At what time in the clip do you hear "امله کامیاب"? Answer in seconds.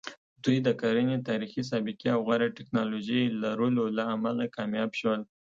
4.15-4.91